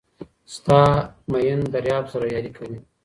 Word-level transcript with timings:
ستا 0.53 0.79
ميین 1.31 1.61
درياب 1.73 2.05
سره 2.11 2.25
ياري 2.35 2.51
کوي 2.57 2.77